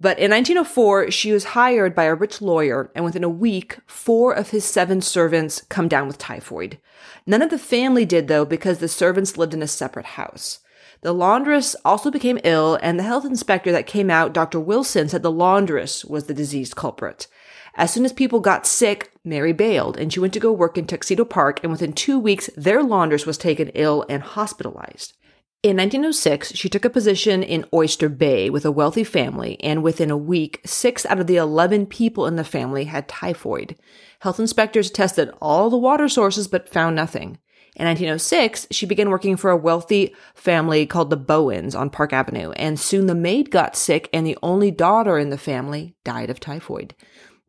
But 0.00 0.18
in 0.20 0.30
1904, 0.30 1.10
she 1.10 1.32
was 1.32 1.44
hired 1.46 1.94
by 1.94 2.04
a 2.04 2.14
rich 2.14 2.40
lawyer, 2.40 2.92
and 2.94 3.04
within 3.04 3.24
a 3.24 3.28
week, 3.28 3.78
four 3.86 4.32
of 4.32 4.50
his 4.50 4.64
seven 4.64 5.00
servants 5.00 5.62
come 5.68 5.88
down 5.88 6.06
with 6.06 6.18
typhoid. 6.18 6.78
None 7.26 7.42
of 7.42 7.50
the 7.50 7.58
family 7.58 8.04
did, 8.04 8.28
though, 8.28 8.44
because 8.44 8.78
the 8.78 8.86
servants 8.86 9.36
lived 9.36 9.54
in 9.54 9.62
a 9.62 9.66
separate 9.66 10.06
house. 10.06 10.60
The 11.00 11.12
laundress 11.12 11.76
also 11.84 12.10
became 12.10 12.40
ill, 12.42 12.78
and 12.82 12.98
the 12.98 13.04
health 13.04 13.24
inspector 13.24 13.70
that 13.70 13.86
came 13.86 14.10
out, 14.10 14.32
Dr. 14.32 14.58
Wilson, 14.58 15.08
said 15.08 15.22
the 15.22 15.30
laundress 15.30 16.04
was 16.04 16.24
the 16.24 16.34
diseased 16.34 16.74
culprit. 16.74 17.28
As 17.76 17.92
soon 17.92 18.04
as 18.04 18.12
people 18.12 18.40
got 18.40 18.66
sick, 18.66 19.12
Mary 19.24 19.52
bailed, 19.52 19.96
and 19.96 20.12
she 20.12 20.18
went 20.18 20.32
to 20.32 20.40
go 20.40 20.50
work 20.50 20.76
in 20.76 20.86
Tuxedo 20.86 21.24
Park, 21.24 21.60
and 21.62 21.70
within 21.70 21.92
two 21.92 22.18
weeks, 22.18 22.50
their 22.56 22.82
laundress 22.82 23.26
was 23.26 23.38
taken 23.38 23.68
ill 23.68 24.04
and 24.08 24.22
hospitalized. 24.22 25.12
In 25.62 25.76
1906, 25.76 26.54
she 26.54 26.68
took 26.68 26.84
a 26.84 26.90
position 26.90 27.42
in 27.42 27.64
Oyster 27.72 28.08
Bay 28.08 28.50
with 28.50 28.64
a 28.64 28.72
wealthy 28.72 29.04
family, 29.04 29.60
and 29.60 29.82
within 29.82 30.10
a 30.10 30.16
week, 30.16 30.60
six 30.64 31.06
out 31.06 31.20
of 31.20 31.26
the 31.28 31.36
11 31.36 31.86
people 31.86 32.26
in 32.26 32.36
the 32.36 32.44
family 32.44 32.84
had 32.84 33.08
typhoid. 33.08 33.76
Health 34.20 34.38
inspectors 34.40 34.90
tested 34.90 35.30
all 35.40 35.70
the 35.70 35.76
water 35.76 36.08
sources 36.08 36.48
but 36.48 36.68
found 36.68 36.96
nothing. 36.96 37.38
In 37.78 37.86
1906, 37.86 38.66
she 38.72 38.86
began 38.86 39.08
working 39.08 39.36
for 39.36 39.52
a 39.52 39.56
wealthy 39.56 40.12
family 40.34 40.84
called 40.84 41.10
the 41.10 41.16
Bowens 41.16 41.76
on 41.76 41.90
Park 41.90 42.12
Avenue, 42.12 42.50
and 42.52 42.78
soon 42.78 43.06
the 43.06 43.14
maid 43.14 43.52
got 43.52 43.76
sick 43.76 44.10
and 44.12 44.26
the 44.26 44.36
only 44.42 44.72
daughter 44.72 45.16
in 45.16 45.30
the 45.30 45.38
family 45.38 45.94
died 46.02 46.28
of 46.28 46.40
typhoid. 46.40 46.96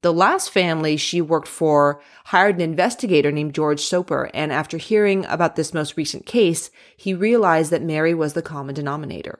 The 0.01 0.13
last 0.13 0.51
family 0.51 0.97
she 0.97 1.19
worked 1.19 1.47
for 1.47 1.99
hired 2.25 2.55
an 2.55 2.61
investigator 2.61 3.31
named 3.31 3.55
George 3.55 3.81
Soper, 3.81 4.29
and 4.35 4.53
after 4.53 4.77
hearing 4.77 5.25
about 5.25 5.55
this 5.55 5.73
most 5.73 5.97
recent 5.97 6.27
case, 6.27 6.69
he 6.95 7.15
realized 7.15 7.71
that 7.71 7.81
Mary 7.81 8.13
was 8.13 8.33
the 8.33 8.43
common 8.43 8.75
denominator. 8.75 9.39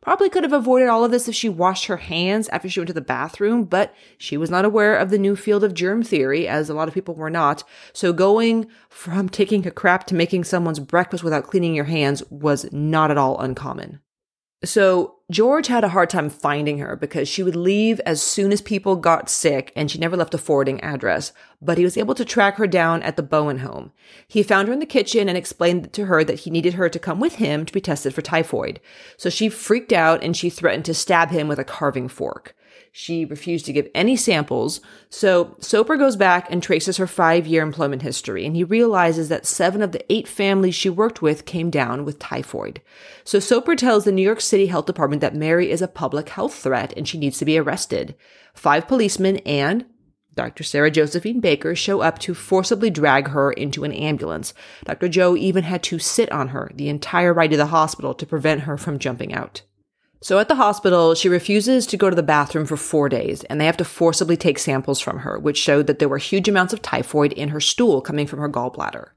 Probably 0.00 0.28
could 0.28 0.42
have 0.42 0.52
avoided 0.52 0.88
all 0.88 1.04
of 1.04 1.10
this 1.10 1.28
if 1.28 1.34
she 1.34 1.48
washed 1.48 1.86
her 1.86 1.98
hands 1.98 2.48
after 2.48 2.68
she 2.68 2.80
went 2.80 2.88
to 2.88 2.94
the 2.94 3.00
bathroom, 3.00 3.64
but 3.64 3.94
she 4.18 4.36
was 4.36 4.50
not 4.50 4.64
aware 4.64 4.96
of 4.96 5.10
the 5.10 5.18
new 5.18 5.36
field 5.36 5.64
of 5.64 5.74
germ 5.74 6.02
theory, 6.02 6.48
as 6.48 6.68
a 6.68 6.74
lot 6.74 6.88
of 6.88 6.94
people 6.94 7.14
were 7.14 7.30
not. 7.30 7.64
So 7.92 8.12
going 8.12 8.66
from 8.88 9.28
taking 9.28 9.66
a 9.66 9.70
crap 9.70 10.06
to 10.08 10.14
making 10.14 10.44
someone's 10.44 10.80
breakfast 10.80 11.24
without 11.24 11.44
cleaning 11.44 11.74
your 11.74 11.84
hands 11.84 12.22
was 12.30 12.70
not 12.72 13.10
at 13.10 13.18
all 13.18 13.38
uncommon. 13.38 14.00
So 14.62 15.14
George 15.30 15.68
had 15.68 15.84
a 15.84 15.88
hard 15.88 16.10
time 16.10 16.28
finding 16.28 16.78
her 16.78 16.94
because 16.94 17.28
she 17.28 17.42
would 17.42 17.56
leave 17.56 17.98
as 18.00 18.20
soon 18.20 18.52
as 18.52 18.60
people 18.60 18.94
got 18.94 19.30
sick 19.30 19.72
and 19.74 19.90
she 19.90 19.98
never 19.98 20.18
left 20.18 20.34
a 20.34 20.38
forwarding 20.38 20.82
address, 20.82 21.32
but 21.62 21.78
he 21.78 21.84
was 21.84 21.96
able 21.96 22.14
to 22.16 22.26
track 22.26 22.56
her 22.56 22.66
down 22.66 23.02
at 23.02 23.16
the 23.16 23.22
Bowen 23.22 23.60
home. 23.60 23.90
He 24.28 24.42
found 24.42 24.68
her 24.68 24.74
in 24.74 24.80
the 24.80 24.86
kitchen 24.86 25.30
and 25.30 25.38
explained 25.38 25.94
to 25.94 26.06
her 26.06 26.24
that 26.24 26.40
he 26.40 26.50
needed 26.50 26.74
her 26.74 26.90
to 26.90 26.98
come 26.98 27.20
with 27.20 27.36
him 27.36 27.64
to 27.64 27.72
be 27.72 27.80
tested 27.80 28.12
for 28.12 28.20
typhoid. 28.20 28.80
So 29.16 29.30
she 29.30 29.48
freaked 29.48 29.94
out 29.94 30.22
and 30.22 30.36
she 30.36 30.50
threatened 30.50 30.84
to 30.86 30.94
stab 30.94 31.30
him 31.30 31.48
with 31.48 31.58
a 31.58 31.64
carving 31.64 32.08
fork. 32.08 32.54
She 32.92 33.24
refused 33.24 33.66
to 33.66 33.72
give 33.72 33.88
any 33.94 34.16
samples. 34.16 34.80
So 35.08 35.56
Soper 35.60 35.96
goes 35.96 36.16
back 36.16 36.50
and 36.50 36.62
traces 36.62 36.96
her 36.96 37.06
five 37.06 37.46
year 37.46 37.62
employment 37.62 38.02
history, 38.02 38.44
and 38.44 38.56
he 38.56 38.64
realizes 38.64 39.28
that 39.28 39.46
seven 39.46 39.82
of 39.82 39.92
the 39.92 40.04
eight 40.12 40.28
families 40.28 40.74
she 40.74 40.90
worked 40.90 41.22
with 41.22 41.46
came 41.46 41.70
down 41.70 42.04
with 42.04 42.18
typhoid. 42.18 42.80
So 43.24 43.38
Soper 43.38 43.76
tells 43.76 44.04
the 44.04 44.12
New 44.12 44.22
York 44.22 44.40
City 44.40 44.66
Health 44.66 44.86
Department 44.86 45.20
that 45.20 45.34
Mary 45.34 45.70
is 45.70 45.82
a 45.82 45.88
public 45.88 46.28
health 46.30 46.54
threat 46.54 46.92
and 46.96 47.06
she 47.06 47.18
needs 47.18 47.38
to 47.38 47.44
be 47.44 47.58
arrested. 47.58 48.14
Five 48.54 48.88
policemen 48.88 49.36
and 49.38 49.84
Dr. 50.34 50.62
Sarah 50.62 50.90
Josephine 50.90 51.40
Baker 51.40 51.74
show 51.74 52.00
up 52.00 52.18
to 52.20 52.34
forcibly 52.34 52.88
drag 52.88 53.28
her 53.28 53.52
into 53.52 53.84
an 53.84 53.92
ambulance. 53.92 54.54
Dr. 54.84 55.08
Joe 55.08 55.36
even 55.36 55.64
had 55.64 55.82
to 55.84 55.98
sit 55.98 56.30
on 56.32 56.48
her 56.48 56.70
the 56.74 56.88
entire 56.88 57.34
ride 57.34 57.50
to 57.50 57.56
the 57.56 57.66
hospital 57.66 58.14
to 58.14 58.26
prevent 58.26 58.62
her 58.62 58.76
from 58.76 58.98
jumping 58.98 59.34
out. 59.34 59.62
So 60.22 60.38
at 60.38 60.48
the 60.48 60.56
hospital, 60.56 61.14
she 61.14 61.30
refuses 61.30 61.86
to 61.86 61.96
go 61.96 62.10
to 62.10 62.16
the 62.16 62.22
bathroom 62.22 62.66
for 62.66 62.76
four 62.76 63.08
days, 63.08 63.42
and 63.44 63.58
they 63.58 63.64
have 63.64 63.78
to 63.78 63.86
forcibly 63.86 64.36
take 64.36 64.58
samples 64.58 65.00
from 65.00 65.20
her, 65.20 65.38
which 65.38 65.56
showed 65.56 65.86
that 65.86 65.98
there 65.98 66.10
were 66.10 66.18
huge 66.18 66.46
amounts 66.46 66.74
of 66.74 66.82
typhoid 66.82 67.32
in 67.32 67.48
her 67.48 67.60
stool 67.60 68.02
coming 68.02 68.26
from 68.26 68.38
her 68.38 68.48
gallbladder. 68.48 69.08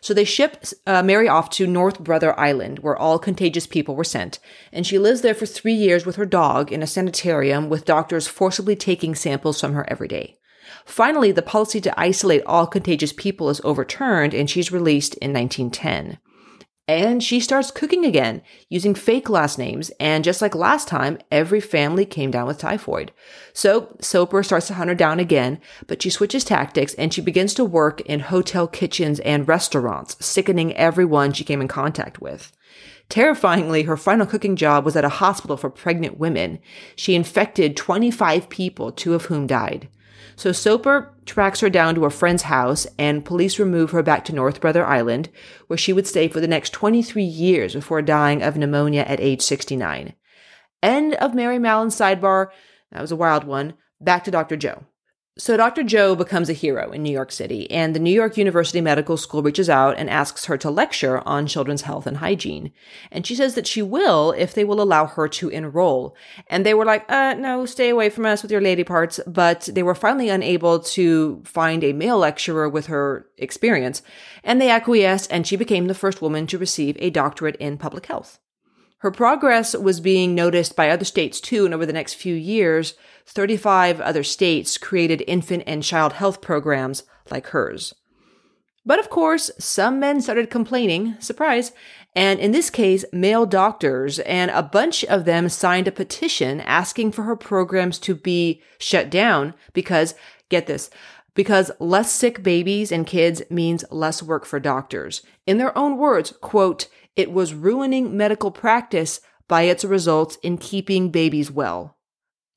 So 0.00 0.12
they 0.12 0.24
ship 0.24 0.64
uh, 0.84 1.02
Mary 1.04 1.28
off 1.28 1.48
to 1.50 1.66
North 1.66 2.00
Brother 2.00 2.38
Island, 2.38 2.80
where 2.80 2.96
all 2.96 3.20
contagious 3.20 3.68
people 3.68 3.94
were 3.94 4.02
sent, 4.02 4.40
and 4.72 4.84
she 4.84 4.98
lives 4.98 5.20
there 5.20 5.34
for 5.34 5.46
three 5.46 5.74
years 5.74 6.04
with 6.04 6.16
her 6.16 6.26
dog 6.26 6.72
in 6.72 6.82
a 6.82 6.88
sanitarium 6.88 7.68
with 7.68 7.84
doctors 7.84 8.26
forcibly 8.26 8.74
taking 8.74 9.14
samples 9.14 9.60
from 9.60 9.74
her 9.74 9.88
every 9.88 10.08
day. 10.08 10.38
Finally, 10.84 11.32
the 11.32 11.42
policy 11.42 11.80
to 11.80 12.00
isolate 12.00 12.42
all 12.46 12.66
contagious 12.66 13.12
people 13.12 13.48
is 13.48 13.60
overturned, 13.62 14.34
and 14.34 14.50
she's 14.50 14.72
released 14.72 15.14
in 15.16 15.32
1910. 15.32 16.18
And 16.88 17.22
she 17.22 17.38
starts 17.38 17.70
cooking 17.70 18.06
again 18.06 18.40
using 18.70 18.94
fake 18.94 19.28
last 19.28 19.58
names. 19.58 19.90
And 20.00 20.24
just 20.24 20.40
like 20.40 20.54
last 20.54 20.88
time, 20.88 21.18
every 21.30 21.60
family 21.60 22.06
came 22.06 22.30
down 22.30 22.46
with 22.46 22.56
typhoid. 22.58 23.12
So 23.52 23.94
Soper 24.00 24.42
starts 24.42 24.68
to 24.68 24.74
hunt 24.74 24.88
her 24.88 24.94
down 24.94 25.20
again, 25.20 25.60
but 25.86 26.02
she 26.02 26.08
switches 26.08 26.44
tactics 26.44 26.94
and 26.94 27.12
she 27.12 27.20
begins 27.20 27.52
to 27.54 27.64
work 27.64 28.00
in 28.00 28.20
hotel 28.20 28.66
kitchens 28.66 29.20
and 29.20 29.46
restaurants, 29.46 30.16
sickening 30.24 30.74
everyone 30.76 31.34
she 31.34 31.44
came 31.44 31.60
in 31.60 31.68
contact 31.68 32.22
with. 32.22 32.52
Terrifyingly, 33.10 33.82
her 33.82 33.96
final 33.96 34.26
cooking 34.26 34.56
job 34.56 34.86
was 34.86 34.96
at 34.96 35.04
a 35.04 35.10
hospital 35.10 35.58
for 35.58 35.70
pregnant 35.70 36.18
women. 36.18 36.58
She 36.96 37.14
infected 37.14 37.76
25 37.76 38.48
people, 38.48 38.92
two 38.92 39.14
of 39.14 39.26
whom 39.26 39.46
died. 39.46 39.88
So 40.38 40.52
Soper 40.52 41.12
tracks 41.26 41.58
her 41.60 41.68
down 41.68 41.96
to 41.96 42.04
a 42.04 42.10
friend's 42.10 42.44
house 42.44 42.86
and 42.96 43.24
police 43.24 43.58
remove 43.58 43.90
her 43.90 44.04
back 44.04 44.24
to 44.26 44.32
North 44.32 44.60
Brother 44.60 44.86
Island, 44.86 45.30
where 45.66 45.76
she 45.76 45.92
would 45.92 46.06
stay 46.06 46.28
for 46.28 46.38
the 46.38 46.46
next 46.46 46.70
23 46.70 47.24
years 47.24 47.74
before 47.74 48.02
dying 48.02 48.40
of 48.40 48.56
pneumonia 48.56 49.00
at 49.00 49.18
age 49.18 49.42
69. 49.42 50.14
End 50.80 51.14
of 51.14 51.34
Mary 51.34 51.58
Mallon's 51.58 51.96
sidebar. 51.96 52.50
That 52.92 53.00
was 53.00 53.10
a 53.10 53.16
wild 53.16 53.42
one. 53.42 53.74
Back 54.00 54.22
to 54.24 54.30
Dr. 54.30 54.56
Joe. 54.56 54.84
So 55.40 55.56
Dr. 55.56 55.84
Joe 55.84 56.16
becomes 56.16 56.50
a 56.50 56.52
hero 56.52 56.90
in 56.90 57.04
New 57.04 57.12
York 57.12 57.30
City, 57.30 57.70
and 57.70 57.94
the 57.94 58.00
New 58.00 58.12
York 58.12 58.36
University 58.36 58.80
Medical 58.80 59.16
School 59.16 59.40
reaches 59.40 59.70
out 59.70 59.96
and 59.96 60.10
asks 60.10 60.46
her 60.46 60.58
to 60.58 60.68
lecture 60.68 61.22
on 61.28 61.46
children's 61.46 61.82
health 61.82 62.08
and 62.08 62.16
hygiene. 62.16 62.72
And 63.12 63.24
she 63.24 63.36
says 63.36 63.54
that 63.54 63.66
she 63.66 63.80
will 63.80 64.32
if 64.32 64.52
they 64.52 64.64
will 64.64 64.82
allow 64.82 65.06
her 65.06 65.28
to 65.28 65.48
enroll. 65.48 66.16
And 66.48 66.66
they 66.66 66.74
were 66.74 66.84
like, 66.84 67.08
uh, 67.08 67.34
no, 67.34 67.66
stay 67.66 67.88
away 67.88 68.10
from 68.10 68.26
us 68.26 68.42
with 68.42 68.50
your 68.50 68.60
lady 68.60 68.82
parts. 68.82 69.20
But 69.28 69.68
they 69.72 69.84
were 69.84 69.94
finally 69.94 70.28
unable 70.28 70.80
to 70.80 71.40
find 71.44 71.84
a 71.84 71.92
male 71.92 72.18
lecturer 72.18 72.68
with 72.68 72.86
her 72.86 73.28
experience. 73.36 74.02
And 74.42 74.60
they 74.60 74.70
acquiesced, 74.70 75.32
and 75.32 75.46
she 75.46 75.54
became 75.54 75.86
the 75.86 75.94
first 75.94 76.20
woman 76.20 76.48
to 76.48 76.58
receive 76.58 76.96
a 76.98 77.10
doctorate 77.10 77.56
in 77.56 77.78
public 77.78 78.06
health. 78.06 78.40
Her 78.98 79.10
progress 79.10 79.76
was 79.76 80.00
being 80.00 80.34
noticed 80.34 80.74
by 80.74 80.90
other 80.90 81.04
states 81.04 81.40
too, 81.40 81.64
and 81.64 81.72
over 81.72 81.86
the 81.86 81.92
next 81.92 82.14
few 82.14 82.34
years, 82.34 82.94
35 83.26 84.00
other 84.00 84.24
states 84.24 84.76
created 84.76 85.22
infant 85.26 85.62
and 85.66 85.82
child 85.82 86.14
health 86.14 86.40
programs 86.40 87.04
like 87.30 87.48
hers. 87.48 87.94
But 88.84 88.98
of 88.98 89.10
course, 89.10 89.50
some 89.58 90.00
men 90.00 90.20
started 90.20 90.50
complaining, 90.50 91.14
surprise, 91.20 91.72
and 92.16 92.40
in 92.40 92.52
this 92.52 92.70
case, 92.70 93.04
male 93.12 93.44
doctors, 93.46 94.18
and 94.20 94.50
a 94.50 94.62
bunch 94.62 95.04
of 95.04 95.26
them 95.26 95.48
signed 95.48 95.86
a 95.86 95.92
petition 95.92 96.60
asking 96.62 97.12
for 97.12 97.24
her 97.24 97.36
programs 97.36 97.98
to 98.00 98.14
be 98.14 98.62
shut 98.78 99.10
down 99.10 99.54
because, 99.74 100.14
get 100.48 100.66
this, 100.66 100.90
because 101.38 101.70
less 101.78 102.10
sick 102.10 102.42
babies 102.42 102.90
and 102.90 103.06
kids 103.06 103.42
means 103.48 103.84
less 103.92 104.20
work 104.20 104.44
for 104.44 104.58
doctors. 104.58 105.22
In 105.46 105.58
their 105.58 105.76
own 105.78 105.96
words, 105.96 106.34
quote, 106.40 106.88
it 107.14 107.30
was 107.30 107.54
ruining 107.54 108.16
medical 108.16 108.50
practice 108.50 109.20
by 109.46 109.62
its 109.62 109.84
results 109.84 110.34
in 110.42 110.58
keeping 110.58 111.12
babies 111.12 111.48
well. 111.48 111.96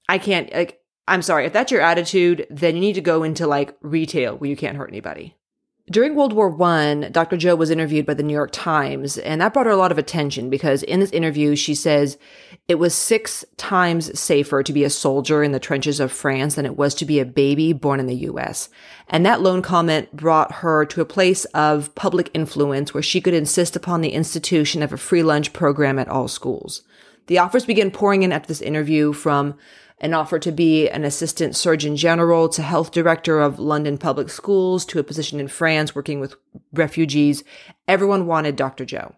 I 0.10 0.18
can't, 0.18 0.52
like, 0.52 0.80
I'm 1.08 1.22
sorry, 1.22 1.46
if 1.46 1.54
that's 1.54 1.72
your 1.72 1.82
attitude, 1.82 2.48
then 2.50 2.74
you 2.74 2.82
need 2.82 2.96
to 2.96 3.02
go 3.02 3.22
into 3.22 3.46
like 3.46 3.78
retail 3.82 4.36
where 4.36 4.50
you 4.50 4.56
can't 4.56 4.78
hurt 4.78 4.90
anybody. 4.90 5.36
During 5.90 6.16
World 6.16 6.34
War 6.34 6.56
I, 6.62 7.10
Dr. 7.12 7.38
Joe 7.38 7.56
was 7.56 7.72
interviewed 7.72 8.06
by 8.06 8.14
the 8.14 8.24
New 8.24 8.34
York 8.34 8.52
Times, 8.54 9.18
and 9.18 9.42
that 9.42 9.52
brought 9.52 9.66
her 9.66 9.72
a 9.72 9.78
lot 9.78 9.92
of 9.92 9.98
attention 9.98 10.50
because 10.50 10.84
in 10.84 11.00
this 11.00 11.12
interview, 11.12 11.56
she 11.56 11.74
says 11.74 12.18
it 12.68 12.76
was 12.76 12.94
six 12.94 13.44
times 13.58 14.18
safer 14.18 14.62
to 14.62 14.74
be 14.74 14.84
a 14.84 14.90
soldier 14.90 15.44
in 15.44 15.52
the 15.52 15.60
trenches 15.60 16.00
of 16.00 16.12
France 16.12 16.56
than 16.56 16.68
it 16.68 16.78
was 16.78 16.94
to 16.96 17.06
be 17.06 17.20
a 17.20 17.26
baby 17.26 17.74
born 17.74 18.00
in 18.00 18.06
the 18.06 18.16
US. 18.28 18.70
And 19.10 19.26
that 19.26 19.42
lone 19.42 19.62
comment 19.62 20.16
brought 20.16 20.52
her 20.54 20.86
to 20.86 21.02
a 21.02 21.06
place 21.06 21.46
of 21.46 21.94
public 21.96 22.30
influence 22.34 22.94
where 22.94 23.04
she 23.04 23.20
could 23.20 23.34
insist 23.34 23.76
upon 23.76 24.02
the 24.02 24.14
institution 24.14 24.84
of 24.84 24.94
a 24.94 24.98
free 24.98 25.24
lunch 25.24 25.52
program 25.52 25.98
at 25.98 26.08
all 26.08 26.28
schools. 26.28 26.84
The 27.26 27.40
offers 27.40 27.66
began 27.66 27.92
pouring 27.92 28.24
in 28.24 28.32
after 28.32 28.48
this 28.48 28.62
interview 28.62 29.14
from 29.14 29.58
an 30.02 30.14
offer 30.14 30.40
to 30.40 30.52
be 30.52 30.90
an 30.90 31.06
assistant 31.06 31.56
surgeon 31.56 31.96
general 31.96 32.50
to 32.50 32.62
health 32.62 32.92
director 32.92 33.40
of 33.40 33.60
London 33.60 33.98
public 33.98 34.30
schools 34.30 34.84
to 34.84 35.00
a 35.00 35.04
position 35.04 35.40
in 35.40 35.48
France 35.48 35.96
working 35.96 36.20
with 36.20 36.36
refugees. 36.74 37.44
Everyone 37.88 38.26
wanted 38.26 38.56
Dr. 38.56 38.84
Joe 38.84 39.16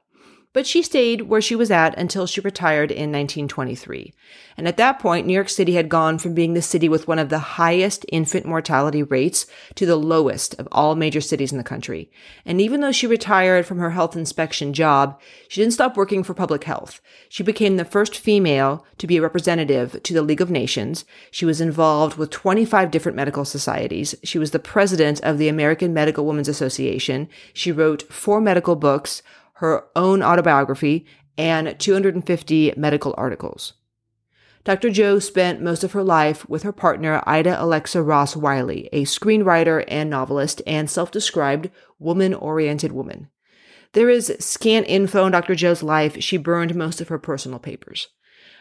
but 0.54 0.68
she 0.68 0.84
stayed 0.84 1.24
where 1.24 1.42
she 1.42 1.56
was 1.56 1.72
at 1.72 1.98
until 1.98 2.28
she 2.28 2.40
retired 2.40 2.92
in 2.92 3.12
1923. 3.12 4.14
And 4.56 4.68
at 4.68 4.78
that 4.78 5.00
point, 5.00 5.26
New 5.26 5.34
York 5.34 5.50
City 5.50 5.74
had 5.74 5.90
gone 5.90 6.20
from 6.20 6.36
being 6.36 6.54
the 6.54 6.62
city 6.62 6.88
with 6.88 7.08
one 7.08 7.18
of 7.18 7.30
the 7.30 7.40
highest 7.40 8.06
infant 8.10 8.46
mortality 8.46 9.02
rates 9.02 9.48
to 9.76 9.86
the 9.86 9.96
lowest 9.96 10.54
of 10.60 10.68
all 10.72 10.96
major 10.96 11.22
cities 11.22 11.52
in 11.52 11.58
the 11.58 11.64
country. 11.64 12.12
And 12.46 12.62
even 12.62 12.82
though 12.82 12.92
she 12.92 13.08
retired 13.08 13.66
from 13.66 13.80
her 13.80 13.92
health 13.92 14.16
inspection 14.16 14.74
job, 14.74 15.20
she 15.48 15.60
didn't 15.60 15.74
stop 15.74 15.98
working 15.98 16.24
for 16.24 16.36
public 16.36 16.66
health. 16.66 17.02
She 17.30 17.42
became 17.42 17.78
the 17.78 17.86
first 17.86 18.16
female 18.16 18.86
to 19.00 19.08
be 19.08 19.18
a 19.18 19.22
representative 19.22 20.02
to 20.04 20.14
the 20.14 20.22
League 20.22 20.42
of 20.42 20.52
Nations. 20.52 21.04
She 21.32 21.46
was 21.46 21.60
involved 21.60 22.18
with 22.18 22.30
25 22.30 22.92
different 22.92 23.16
medical 23.16 23.46
societies. 23.46 24.14
She 24.24 24.38
was 24.38 24.52
the 24.52 24.60
president 24.60 25.20
of 25.22 25.40
the 25.40 25.48
American 25.48 25.94
Medical 25.94 26.26
Women's 26.26 26.48
Association. 26.48 27.28
She 27.54 27.72
wrote 27.72 28.04
four 28.04 28.40
medical 28.40 28.76
books, 28.76 29.24
her 29.64 29.86
own 29.96 30.22
autobiography, 30.22 31.06
and 31.38 31.80
250 31.80 32.74
medical 32.76 33.16
articles. 33.18 33.74
Dr. 34.66 34.90
Joe 34.90 35.20
spent 35.20 35.62
most 35.62 35.86
of 35.86 35.94
her 35.94 36.04
life 36.04 36.48
with 36.50 36.64
her 36.64 36.74
partner, 36.74 37.24
Ida 37.26 37.62
Alexa 37.62 38.02
Ross 38.02 38.36
Wylie, 38.36 38.90
a 38.92 39.06
screenwriter 39.06 39.86
and 39.88 40.10
novelist 40.10 40.62
and 40.68 40.90
self 40.90 41.12
described 41.12 41.70
woman 41.98 42.34
oriented 42.34 42.92
woman. 42.92 43.30
There 43.94 44.10
is 44.10 44.36
scant 44.40 44.86
info 44.90 45.24
on 45.24 45.32
Dr. 45.32 45.56
Joe's 45.56 45.82
life. 45.82 46.22
She 46.22 46.36
burned 46.36 46.76
most 46.76 47.00
of 47.00 47.08
her 47.08 47.20
personal 47.20 47.60
papers. 47.60 48.10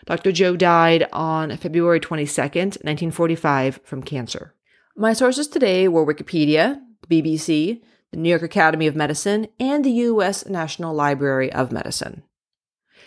Dr. 0.06 0.30
Joe 0.30 0.56
died 0.56 1.08
on 1.12 1.56
February 1.56 1.98
22nd, 1.98 2.78
1945, 2.84 3.80
from 3.82 4.04
cancer. 4.04 4.54
My 4.96 5.14
sources 5.14 5.48
today 5.48 5.88
were 5.88 6.06
Wikipedia, 6.06 6.80
BBC, 7.08 7.80
the 8.12 8.18
New 8.18 8.28
York 8.28 8.42
Academy 8.42 8.86
of 8.86 8.94
Medicine, 8.94 9.48
and 9.58 9.84
the 9.84 9.90
U.S. 9.90 10.46
National 10.46 10.94
Library 10.94 11.52
of 11.52 11.72
Medicine. 11.72 12.22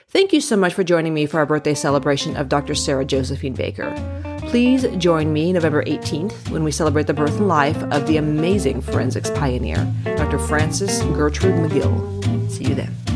Thank 0.09 0.33
you 0.33 0.41
so 0.41 0.55
much 0.55 0.73
for 0.73 0.83
joining 0.83 1.13
me 1.13 1.25
for 1.25 1.39
our 1.39 1.45
birthday 1.45 1.73
celebration 1.73 2.35
of 2.35 2.49
Dr. 2.49 2.75
Sarah 2.75 3.05
Josephine 3.05 3.53
Baker. 3.53 3.93
Please 4.47 4.85
join 4.97 5.33
me 5.33 5.53
November 5.53 5.83
18th 5.83 6.49
when 6.49 6.63
we 6.63 6.71
celebrate 6.71 7.07
the 7.07 7.13
birth 7.13 7.37
and 7.37 7.47
life 7.47 7.81
of 7.91 8.07
the 8.07 8.17
amazing 8.17 8.81
forensics 8.81 9.29
pioneer, 9.31 9.91
Dr. 10.03 10.39
Frances 10.39 11.01
Gertrude 11.15 11.55
McGill. 11.55 12.51
See 12.51 12.65
you 12.65 12.75
then. 12.75 13.14